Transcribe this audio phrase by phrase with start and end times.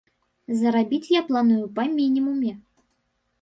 [0.61, 2.51] Зарабіць я планую па мінімуме.